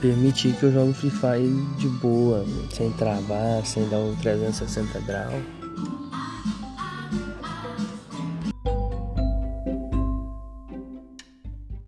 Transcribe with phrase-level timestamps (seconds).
[0.00, 5.99] permitir que eu jogue Free Fire de boa, sem travar, sem dar um 360 graus.